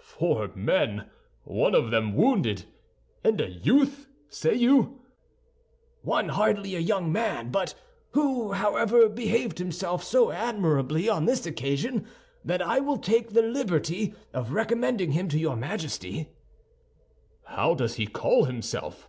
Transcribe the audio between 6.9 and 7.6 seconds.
man;